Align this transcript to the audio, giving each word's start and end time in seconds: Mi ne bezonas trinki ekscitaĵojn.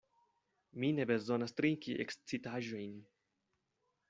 Mi 0.83 0.87
ne 0.99 1.05
bezonas 1.11 1.53
trinki 1.59 1.95
ekscitaĵojn. 2.07 2.97